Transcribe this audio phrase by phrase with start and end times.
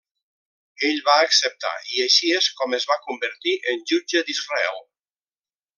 [0.87, 4.83] Ell va acceptar i així és com es va convertir en jutge d'Israel.